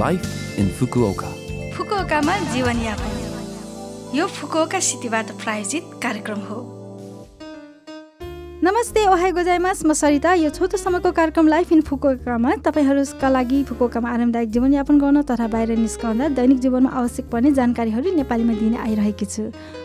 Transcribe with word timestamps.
Life 0.00 0.28
in 0.56 0.68
Fukuoka. 0.76 1.30
फुकुओकामा 1.76 2.36
जीवनयापन 2.52 4.14
यो 4.16 4.26
Fukuoka 4.26 4.78
सिटीबाट 4.80 5.30
प्रायोजित 5.42 5.90
कार्यक्रम 6.02 6.38
हो 6.48 6.60
नमस्ते 8.64 9.04
ओहाई 9.06 9.32
गोजाइमास 9.36 9.84
म 9.84 9.92
सरिता 9.92 10.32
यो 10.34 10.50
छोटो 10.50 10.76
समयको 10.76 11.12
कार्यक्रम 11.12 11.48
लाइफ 11.48 11.72
इन 11.72 11.80
फुकुओकामा 11.84 12.54
तपाईँहरूका 12.64 13.28
लागि 13.28 13.62
फुकुओकामा 13.68 14.08
आरामदायक 14.10 14.48
जीवनयापन 14.50 14.98
गर्न 14.98 15.22
तथा 15.28 15.46
बाहिर 15.52 15.76
निस्कँदा 15.76 16.28
दैनिक 16.40 16.58
जीवनमा 16.64 16.90
आवश्यक 16.90 17.28
पर्ने 17.28 17.52
जानकारीहरू 17.52 18.14
नेपालीमा 18.16 18.54
दिने 18.60 18.78
आइरहेकी 18.88 19.26
छु। 19.28 19.42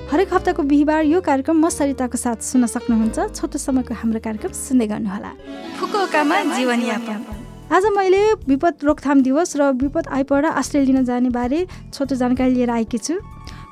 हरेक 0.08 0.34
हप्ताको 0.34 0.64
बिहिबार 0.72 1.04
यो 1.04 1.20
कार्यक्रम 1.20 1.60
म 1.60 1.68
सरिताको 1.68 2.18
साथ 2.18 2.48
सुन्न 2.48 2.72
सक्नुहुन्छ। 2.76 3.36
छोटो 3.36 3.60
समयको 3.60 3.92
हाम्रो 3.92 4.24
कार्यक्रम 4.24 4.56
सुन्दै 4.56 4.88
गर्नुहोला। 4.88 5.32
फुकुओकामा 5.80 6.38
जीवनयापन 6.56 7.37
आज 7.68 7.86
मैले 7.96 8.20
विपद 8.48 8.84
रोकथाम 8.84 9.22
दिवस 9.22 9.56
र 9.58 9.64
विपद 9.76 10.08
आइपर्दा 10.08 10.50
आश्रय 10.52 10.84
लिन 10.86 11.04
जाने 11.06 11.30
बारे 11.30 11.66
छोटो 11.94 12.16
जानकारी 12.16 12.54
लिएर 12.54 12.70
आएकी 12.70 12.98
छु। 12.98 13.14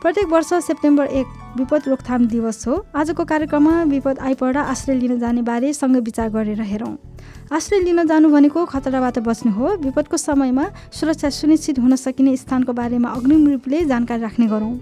प्रत्येक 0.01 0.27
वर्ष 0.27 0.53
सेप्टेम्बर 0.65 1.05
एक 1.15 1.27
विपद 1.57 1.87
रोकथाम 1.87 2.25
दिवस 2.27 2.67
हो। 2.67 2.75
आजको 2.91 3.25
कार्यक्रममा 3.25 3.83
विपद 3.85 4.19
आइपर्दा 4.19 4.61
आश्रय 4.67 4.95
लिन 4.95 5.19
जाने 5.19 5.41
बारे 5.41 5.71
सँग 5.73 5.95
विचार 6.03 6.29
गरेर 6.29 6.61
हेरौँ। 6.61 6.95
आश्रय 7.45 7.79
लिन 7.79 8.05
जानु 8.07 8.29
भनेको 8.29 8.65
खतराबाट 8.65 9.19
बच्नु 9.21 9.51
हो। 9.53 9.75
विपदको 9.77 10.17
समयमा 10.17 10.65
सुरक्षा 10.91 11.29
सुनिश्चित 11.29 11.79
हुन 11.79 11.95
सकिने 11.95 12.35
स्थानको 12.37 12.73
बारेमा 12.73 13.09
अग्रिम 13.11 13.47
रूपले 13.47 13.83
जानकारी 13.85 14.21
राख्ने 14.21 14.47
गरौँ। 14.47 14.73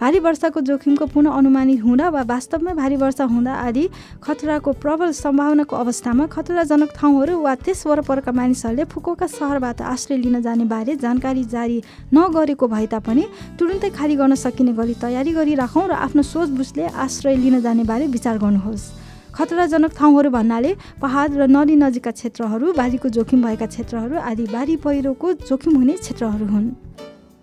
भारी 0.00 0.18
वर्षाको 0.18 0.60
जोखिमको 0.60 1.06
पुनः 1.06 1.30
अनुमानित 1.32 1.82
हुँदा 1.82 2.08
वा 2.08 2.22
वास्तवमै 2.22 2.74
भारी 2.74 2.96
वर्षा 2.96 3.24
हुँदा 3.24 3.52
आदि 3.66 3.88
खतराको 4.22 4.72
प्रबल 4.74 5.12
सम्भावनाको 5.12 5.76
अवस्थामा 5.76 6.26
खतराजनक 6.28 6.90
ठाउँहरू 6.94 7.38
वा 7.40 7.54
त्यस 7.56 7.86
वरपरका 7.86 8.32
मानिसहरूले 8.32 8.84
फुकोका 8.86 9.26
सहरबाट 9.28 9.82
आश्रय 9.82 10.16
लिन 10.16 10.40
जाने 10.42 10.64
बारे 10.70 10.96
जानकारी 11.02 11.44
जारी 11.50 11.82
नगरेको 12.14 12.68
भए 12.68 12.86
तापनि 12.86 13.26
तुरुन्तै 13.58 13.90
खाली 13.90 14.16
गर्न 14.16 14.34
सकिने 14.38 14.72
गरी 14.72 14.94
तयारी 15.02 15.32
गरिराखौँ 15.32 15.86
र 15.88 15.92
आफ्नो 16.00 16.22
सोचबुझले 16.24 16.86
आश्रय 16.86 17.36
लिन 17.36 17.60
जाने 17.60 17.84
बारे 17.84 18.06
विचार 18.08 18.38
गर्नुहोस्। 18.38 19.01
खतराजनक 19.34 19.92
ठाउँहरू 19.98 20.30
भन्नाले 20.30 20.74
पहाड 21.00 21.28
र 21.34 21.46
नदी 21.48 21.76
नजिकका 21.76 22.10
क्षेत्रहरू 22.12 22.72
बारीको 22.72 23.08
जोखिम 23.08 23.42
भएका 23.42 23.66
क्षेत्रहरू 23.66 24.16
आदि 24.20 24.44
बारी 24.52 24.76
पहिरोको 24.84 25.32
जोखिम 25.48 25.76
हुने 25.76 25.94
क्षेत्रहरू 25.98 26.46
हुन्। 26.46 26.68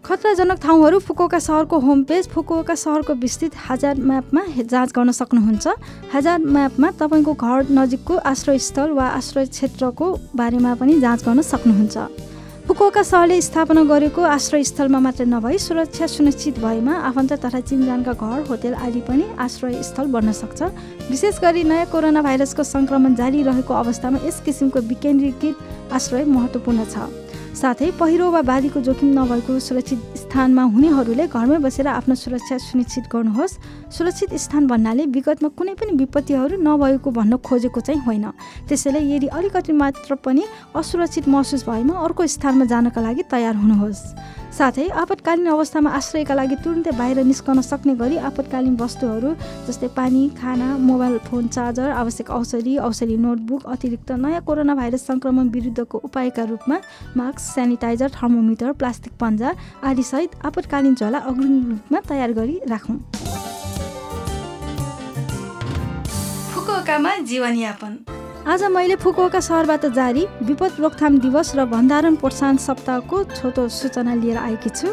खतराजनक 0.04 0.60
ठाउँहरू 0.62 1.00
फुकुओका 1.00 1.40
सहरको 1.40 1.80
होम 1.80 2.04
पेज 2.04 2.28
फुकुओका 2.30 2.76
सहरको 2.76 3.14
विस्तृत 3.16 3.54
हजार 3.70 3.96
म्यापमा 4.02 4.42
जाँच 4.64 4.90
गर्न 4.96 5.12
सक्नुहुन्छ। 5.12 5.68
हजार 6.14 6.38
म्यापमा 6.40 6.90
तपाईँको 7.00 7.34
घर 7.36 7.60
नजिकको 7.72 8.16
आश्रयस्थल 8.32 8.90
वा 8.92 9.06
आश्रय 9.20 9.46
क्षेत्रको 9.48 10.08
बारेमा 10.36 10.74
पनि 10.76 11.00
जाँच 11.00 11.26
गर्न 11.26 11.42
सक्नुहुन्छ। 11.42 11.98
फुकुओका 12.70 13.02
सहरले 13.02 13.42
स्थापना 13.42 13.84
गरेको 13.90 14.22
आश्रयस्थलमा 14.22 15.00
मात्र 15.02 15.26
नभई 15.26 15.58
सुरक्षा 15.58 16.08
सुनिश्चित 16.08 16.60
भएमा 16.62 16.94
आफन्त 17.10 17.34
तथा 17.42 17.60
चिनजानका 17.66 18.14
घर 18.14 18.46
होटेल 18.46 18.74
आदि 18.78 19.02
पनि 19.10 19.26
आश्रयस्थल 19.42 20.06
बन्न 20.14 20.32
सक्छ। 20.38 20.62
विशेष 21.10 21.40
गरी 21.42 21.64
नयाँ 21.66 21.86
कोरोना 21.90 22.22
भाइरसको 22.22 22.64
सङ्क्रमण 22.64 23.16
जारी 23.18 23.42
रहेको 23.50 23.74
अवस्थामा 23.74 24.20
यस 24.26 24.42
किसिमको 24.46 24.80
विकेन्द्रीकृत 24.86 25.94
आश्रय 25.98 26.24
महत्त्वपूर्ण 26.30 26.86
छ। 26.86 27.10
साथै 27.60 27.88
पहिरो 28.00 28.26
वा 28.32 28.42
बालीको 28.48 28.80
जोखिम 28.80 29.10
नभएको 29.12 29.54
सुरक्षित 29.60 30.00
स्थानमा 30.16 30.64
हुनेहरूले 30.74 31.26
घरमै 31.28 31.58
बसेर 31.60 31.88
आफ्नो 31.90 32.16
सुरक्षा 32.16 32.58
सुनिश्चित 32.58 33.06
गर्नुहोस्। 33.12 33.58
सुरक्षित 33.92 34.34
स्थान 34.40 34.68
भन्नाले 34.72 35.06
विगतमा 35.12 35.50
कुनै 35.60 35.74
पनि 35.76 35.92
विपत्तिहरू 36.00 36.56
नभएको 36.56 37.12
भन्न 37.12 37.38
खोजेको 37.44 37.80
चाहिँ 37.84 38.02
होइन। 38.08 38.26
त्यसैले 38.64 39.00
यदि 39.12 39.28
अलिकति 39.28 39.74
मात्र 39.76 40.16
पनि 40.16 40.44
असुरक्षित 40.72 41.28
महसुस 41.28 41.68
भएमा 41.68 42.00
अर्को 42.00 42.28
स्थानमा 42.32 42.66
जानका 42.72 43.02
लागि 43.02 43.24
तयार 43.28 43.56
हुनुहोस्। 43.60 44.04
साथै 44.58 44.88
आपतकालीन 45.02 45.48
अवस्थामा 45.48 45.90
आश्रयका 45.98 46.34
लागि 46.36 46.56
तुरुन्तै 46.64 46.94
बाहिर 47.00 47.24
निस्कन 47.32 47.62
सक्ने 47.62 47.94
गरी 48.02 48.18
आपतकालीन 48.30 48.76
वस्तुहरू 48.82 49.30
जस्तै 49.68 49.90
पानी 49.98 50.22
खाना 50.40 50.68
मोबाइल 50.90 51.18
फोन 51.28 51.48
चार्जर 51.56 51.90
आवश्यक 52.02 52.30
औषधि 52.38 52.74
औषधि 52.88 53.18
नोटबुक 53.26 53.62
अतिरिक्त 53.76 54.12
नयाँ 54.26 54.42
कोरोना 54.50 54.76
भाइरस 54.82 55.08
सङ्क्रमण 55.08 55.50
विरुद्धको 55.56 55.98
उपायका 56.10 56.44
रूपमा 56.52 56.78
मास्क 57.18 57.40
सेनिटाइजर 57.46 58.10
थर्मोमिटर 58.18 58.72
प्लास्टिक 58.82 59.14
पन्जा 59.22 59.50
आदिसहित 59.88 60.32
आपतकालीन 60.46 60.94
झोला 61.00 61.20
अग्रिम 61.32 61.58
रूपमा 61.72 62.00
तयार 62.10 62.32
गरी 62.40 62.56
राखौँ। 62.68 62.98
फुकुओकामा 66.54 67.18
जीवनयापन। 67.32 68.19
आज 68.50 68.64
मैले 68.66 68.96
फुकुओका 68.96 69.40
सहरबाट 69.40 69.86
जारी 69.94 70.26
विपद 70.42 70.80
रोकथाम 70.82 71.18
दिवस 71.22 71.52
र 71.56 71.66
भण्डारण 71.70 72.16
प्रोत्साहन 72.18 72.58
सप्ताहको 72.58 73.18
छोटो 73.30 73.68
सूचना 73.70 74.14
लिएर 74.16 74.38
आएकी 74.38 74.70
छु। 74.70 74.88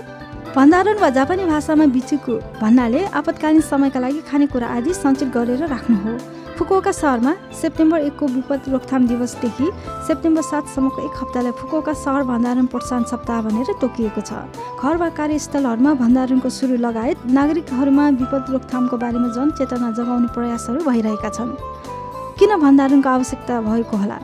भण्डारण 0.52 0.98
वा 1.00 1.08
जापानी 1.16 1.44
भाषामा 1.46 1.86
बिचुकु 1.88 2.34
भन्नाले 2.60 3.04
आपतकालीन 3.16 3.60
समयका 3.62 4.00
लागि 4.00 4.20
खानेकुरा 4.28 4.66
आदि 4.68 4.92
सञ्चित 4.94 5.28
गरेर 5.32 5.64
राख्नु 5.72 5.96
हो। 6.04 6.12
फुकुओका 6.58 6.92
सहरमा 6.92 7.32
सेप्टेम्बर 7.62 8.00
एकको 8.02 8.26
विपद 8.36 8.68
रोकथाम 8.68 9.06
दिवसदेखि 9.08 9.70
सेप्टेम्बर 10.04 10.42
सातसम्मको 10.52 11.06
एक 11.08 11.16
हप्तालाई 11.22 11.56
फुकुओका 11.56 11.92
सहर 12.04 12.22
भण्डारण 12.28 12.66
प्रोत्साहन 12.68 13.04
सप्ताह 13.08 13.40
भनेर 13.48 13.72
तोकिएको 13.80 14.20
छ। 14.20 14.44
घर 14.84 14.96
वा 15.00 15.08
कार्यस्थलहरूमा 15.16 15.94
भण्डारणको 16.04 16.48
सुरु 16.52 16.76
लगायत 16.84 17.26
नागरिकहरूमा 17.32 18.08
विपद 18.20 18.52
रोकथामको 18.52 18.96
बारेमा 19.00 19.28
जनचेतना 19.32 19.90
जगाउने 19.96 20.28
प्रयासहरू 20.36 20.84
भइरहेका 20.84 21.30
छन्। 21.30 21.56
किन 22.46 22.60
भण्डारणको 22.62 23.08
आवश्यकता 23.08 23.60
भएको 23.60 23.96
होला? 23.98 24.18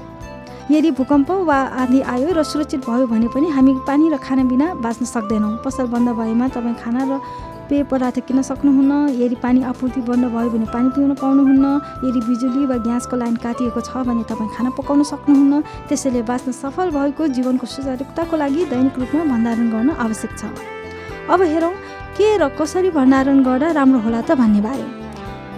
यदि 0.70 0.90
भूकम्प 0.94 1.30
वा 1.42 1.58
आदि 1.82 2.00
आयो 2.06 2.30
र 2.38 2.42
सुरक्षित 2.46 2.86
भयो 2.86 3.06
भने 3.10 3.26
पनि 3.34 3.48
हामी 3.50 3.72
पानी 3.82 4.14
र 4.14 4.16
खाना 4.22 4.46
बिना 4.46 4.66
बाँच्न 4.78 5.04
सक्दैनौँ। 5.10 5.58
पसल 5.66 5.86
बन्द 5.90 6.08
भएमा 6.14 6.46
तपाईँ 6.54 6.78
खाना 6.78 7.02
र 7.02 7.18
पेय 7.66 7.82
पदार्थ 7.90 8.18
किन्न 8.22 8.42
सक्नुहुन्न। 8.46 9.18
यदि 9.18 9.36
पानी 9.42 9.62
आपूर्ति 9.66 10.00
बन्द 10.06 10.24
भयो 10.30 10.50
भने 10.54 10.66
पानी 10.70 10.88
पिउन 10.94 11.14
पाउनुहुन्न। 11.18 11.66
यदि 12.06 12.20
बिजुली 12.22 12.62
वा 12.70 12.76
ग्यासको 12.86 13.16
लाइन 13.18 13.36
काटिएको 13.42 13.80
छ 13.82 14.06
भने 14.06 14.22
तपाईँ 14.30 14.50
खाना 14.54 14.70
पकाउन 14.78 15.02
सक्नुहुन्न। 15.02 15.60
त्यसैले 15.90 16.22
बाँच्न 16.22 16.52
सफल 16.62 16.94
भएको 16.94 17.26
जीवनको 17.26 17.66
सुचारुताको 17.66 18.36
लागि 18.38 18.70
दैनिक 18.70 18.98
रूपमा 19.02 19.22
भण्डारण 19.34 19.66
गर्न 19.74 19.90
आवश्यक 19.98 20.38
छ। 20.38 20.42
अब 21.26 21.42
हेरौँ 21.42 21.74
के 22.14 22.36
र 22.38 22.54
कसरी 22.54 22.90
भण्डारण 22.94 23.42
गर्दा 23.42 23.70
राम्रो 23.74 23.98
होला 24.06 24.20
त 24.22 24.38
भन्ने 24.38 24.62
बारे। 24.62 25.01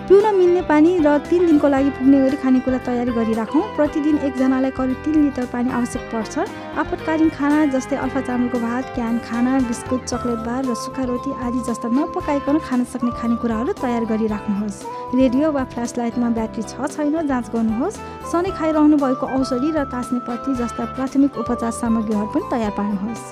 पिउन 0.04 0.34
मिल्ने 0.36 0.62
पानी 0.68 0.90
र 1.00 1.16
तिन 1.24 1.46
दिनको 1.46 1.68
लागि 1.68 1.90
पुग्ने 1.96 2.18
गरी 2.20 2.36
खानेकुरा 2.36 2.78
तयारी 2.84 3.12
गरिराखौँ। 3.16 3.62
प्रतिदिन 3.72 4.16
एकजनालाई 4.20 4.70
करिब 4.76 4.98
तिन 5.00 5.14
लिटर 5.24 5.46
पानी 5.48 5.70
आवश्यक 5.72 6.02
पर्छ। 6.12 6.44
आपतकालीन 6.76 7.30
खाना 7.32 7.64
जस्तै 7.72 7.96
अल्फा 7.96 8.20
चामलको 8.20 8.58
भात 8.60 8.84
क्यान 8.94 9.18
खाना 9.24 9.52
बिस्कुट 9.64 10.04
चक्लेट 10.04 10.40
बार 10.44 10.60
र 10.68 10.74
सुक्खा 10.76 11.04
रोटी 11.08 11.30
आदि 11.40 11.60
जस्ता 11.64 11.88
नपकाइकन 11.88 12.58
खान 12.60 12.84
सक्ने 12.84 13.10
खानेकुराहरू 13.16 13.72
तयार 13.80 14.04
गरिराख्नुहोस्। 14.04 14.76
रेडियो 15.16 15.52
वा 15.56 15.64
फ्ल्यास 15.72 15.96
लाइटमा 15.96 16.28
ब्याट्री 16.36 16.62
छ 16.68 16.74
छैन 16.84 17.16
जाँच 17.24 17.46
गर्नुहोस्। 17.56 17.96
सधैँ 18.28 18.52
खाइरहनु 18.52 18.96
भएको 19.00 19.24
औषधि 19.40 19.72
र 19.72 19.88
तास्ने 19.88 20.20
पत्ती 20.28 20.52
जस्ता 20.60 20.84
प्राथमिक 20.92 21.32
उपचार 21.40 21.72
सामग्रीहरू 21.80 22.28
पनि 22.28 22.44
तयार 22.52 22.72
पार्नुहोस्। 22.76 23.24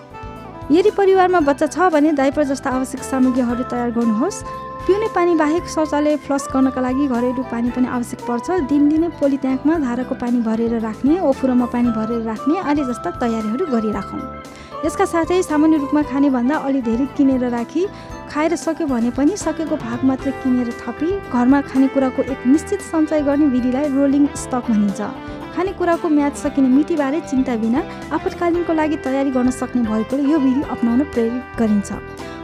यदि 0.72 0.90
परिवारमा 0.96 1.40
बच्चा 1.44 1.66
छ 1.68 1.92
भने 1.92 2.16
दाइपर 2.16 2.44
जस्ता 2.48 2.70
आवश्यक 2.72 3.02
सामग्रीहरू 3.04 3.64
तयार 3.68 3.90
गर्नुहोस्। 3.92 4.44
पिउने 4.86 5.06
पानी 5.14 5.34
बाहेक 5.36 5.66
शौचालय 5.70 6.16
फ्लस 6.26 6.46
गर्नका 6.52 6.80
लागि 6.80 7.06
घरेलु 7.06 7.42
पानी 7.50 7.70
पनि 7.70 7.86
आवश्यक 7.86 8.20
पर्छ। 8.26 8.66
दिनदिनै 8.66 9.08
पोली 9.14 9.36
ट्याङ्कमा 9.38 9.74
धाराको 9.78 10.14
पानी 10.18 10.40
भरेर 10.42 10.74
राख्ने 10.82 11.18
ओफुरोमा 11.22 11.66
पानी 11.74 11.90
भरेर 11.98 12.22
राख्ने 12.26 12.58
आदि 12.70 12.82
जस्ता 12.90 13.10
तयारीहरू 13.22 13.66
गरिराखौँ। 13.70 14.22
यसका 14.84 15.04
साथै 15.06 15.38
सामान्य 15.42 15.78
रूपमा 15.82 16.02
खाने 16.10 16.30
भन्दा 16.36 16.56
अलि 16.66 16.80
धेरै 16.82 17.06
किनेर 17.14 17.44
राखी 17.54 17.82
खाएर 18.32 18.56
सक्यो 18.58 18.86
भने 18.90 19.10
पनि 19.14 19.36
सकेको 19.36 19.76
भाग 19.86 20.02
मात्र 20.02 20.30
किनेर 20.42 20.74
थपी 20.82 21.10
घरमा 21.30 21.60
खानेकुराको 21.70 22.22
एक 22.34 22.40
निश्चित 22.46 22.80
सञ्चय 22.90 23.22
गर्ने 23.22 23.46
विधिलाई 23.54 23.86
रोलिङ 23.94 24.26
स्टक 24.42 24.66
भनिन्छ। 24.66 25.00
खानेकुराको 25.54 26.08
म्याच 26.08 26.34
सकिने 26.42 26.68
मितिबारे 26.74 27.20
चिन्ता 27.30 27.56
बिना 27.62 27.80
आपतकालीनको 28.18 28.72
लागि 28.74 28.96
तयारी 29.06 29.30
गर्न 29.30 29.50
सक्ने 29.60 29.82
भएकोले 29.86 30.22
यो 30.32 30.38
विधि 30.42 30.62
अप्नाउन 30.74 31.00
प्रेरित 31.14 31.42
गरिन्छ। 31.60 31.90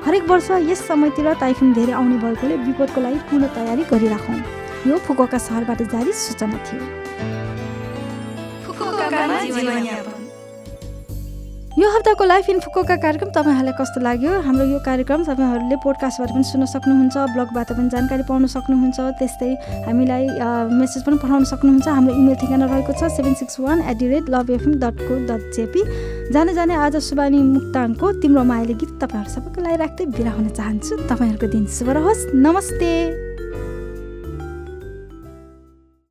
हरेक 0.08 0.24
वर्ष 0.24 0.50
यस 0.64 0.80
समयतिर 0.88 1.26
ताइफुन 1.36 1.72
धेरै 1.76 1.92
आउने 1.92 2.16
भएकोले 2.18 2.54
विपदको 2.64 3.00
लागि 3.00 3.18
पूर्ण 3.28 3.46
तयारी 3.56 3.82
गरिराखौँ। 3.90 4.36
यो 4.88 4.96
फुकुका 5.04 5.38
सहरबाट 5.38 5.82
जारी 5.92 6.12
सूचना 6.16 6.58
थियो। 6.64 6.84
यो 11.78 11.88
हप्ताको 11.94 12.24
लाइफ 12.24 12.48
इन 12.50 12.58
फुकोका 12.60 12.96
कार्यक्रम 13.04 13.30
तपाईँहरूलाई 13.36 13.74
कस्तो 13.80 14.00
लाग्यो? 14.00 14.32
हाम्रो 14.48 14.64
यो 14.72 14.78
कार्यक्रम 14.88 15.24
तपाईँहरूले 15.28 15.76
पोडकास्टबाट 15.84 16.30
पनि 16.32 16.44
सुन्न 16.52 16.64
सक्नुहुन्छ 16.72 17.16
ब्लगबाट 17.36 17.68
पनि 17.76 17.88
जानकारी 17.92 18.22
पाउन 18.32 18.46
सक्नुहुन्छ 18.56 18.98
त्यस्तै 19.20 19.52
हामीलाई 19.86 20.24
मेसेज 20.72 21.02
पनि 21.04 21.16
पठाउन 21.20 21.44
सक्नुहुन्छ। 21.52 21.86
हाम्रो 21.88 22.14
इमेल 22.16 22.34
ठेगाना 22.40 22.66
रहेको 22.72 22.92
छ 22.96 23.12
seven 23.12 23.34
six 23.44 23.60
one 23.60 23.84
at 23.84 23.96
the 24.00 24.08
rate 24.08 24.24
love 24.32 24.50
FM 24.56 24.72
dot 24.80 24.96
co 25.04 25.14
dot 25.28 25.42
JP 25.54 25.82
जाने 26.32 26.54
जाने 26.54 26.74
आज 26.74 26.96
सुबानी 26.96 27.38
मुक्ताङको 27.42 28.12
तिम्रो 28.20 28.42
मायाले 28.44 28.74
गीत 28.74 28.90
तपाईँहरू 29.00 29.32
सबैको 29.32 29.62
लागि 29.64 29.76
राख्दै 29.76 30.04
बिरा 30.12 30.32
हुन 30.36 30.48
चाहन्छु। 30.52 30.96
तपाईँहरूको 31.08 31.46
दिन 31.48 31.64
शुभ 31.72 31.88
रहोस्। 31.88 32.20
नमस्ते। 32.36 33.27